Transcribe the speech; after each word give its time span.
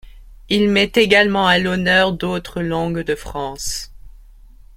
Il 0.49 0.67
met 0.71 0.91
également 0.95 1.45
à 1.45 1.59
l'honneur 1.59 2.11
d'autres 2.13 2.63
langues 2.63 3.03
de 3.03 3.13
France. 3.13 3.91